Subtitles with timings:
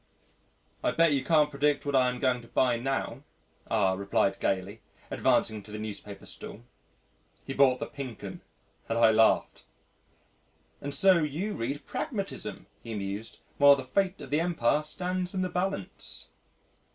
[0.83, 3.21] "I bet you can't predict what I am going to buy now,"
[3.69, 4.81] R replied gaily,
[5.11, 6.61] advancing to the newspaper stall.
[7.45, 8.41] He bought the Pink 'Un
[8.89, 9.63] and I laughed....
[10.81, 15.43] "And so you read Pragmatism," he mused, "while the fate of the Empire stands in
[15.43, 16.31] the balance."